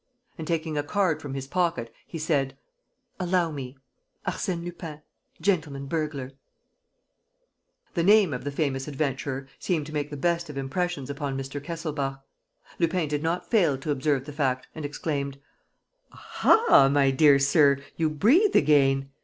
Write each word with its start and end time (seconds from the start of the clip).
And, 0.35 0.47
taking 0.47 0.79
a 0.79 0.81
card 0.81 1.21
from 1.21 1.35
his 1.35 1.45
pocket, 1.45 1.93
he 2.07 2.17
said: 2.17 2.57
"Allow 3.19 3.51
me.... 3.51 3.77
Arsène 4.27 4.65
Lupin, 4.65 5.03
gentleman 5.39 5.85
burglar." 5.85 6.31
The 7.93 8.01
name 8.01 8.33
of 8.33 8.43
the 8.43 8.49
famous 8.49 8.87
adventurer 8.87 9.47
seemed 9.59 9.85
to 9.85 9.93
make 9.93 10.09
the 10.09 10.17
best 10.17 10.49
of 10.49 10.57
impressions 10.57 11.11
upon 11.11 11.37
Mr. 11.37 11.63
Kesselbach. 11.63 12.19
Lupin 12.79 13.09
did 13.09 13.21
not 13.21 13.51
fail 13.51 13.77
to 13.77 13.91
observe 13.91 14.25
the 14.25 14.33
fact 14.33 14.67
and 14.73 14.85
exclaimed: 14.85 15.37
"Aha, 16.11 16.89
my 16.91 17.11
dear 17.11 17.37
sir, 17.37 17.77
you 17.95 18.09
breathe 18.09 18.55
again! 18.55 19.11